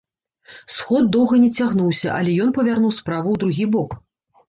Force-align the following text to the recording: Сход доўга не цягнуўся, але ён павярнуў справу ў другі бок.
Сход 0.75 1.11
доўга 1.17 1.35
не 1.45 1.51
цягнуўся, 1.57 2.09
але 2.17 2.31
ён 2.49 2.57
павярнуў 2.59 2.99
справу 3.01 3.27
ў 3.39 3.47
другі 3.47 3.65
бок. 3.79 4.01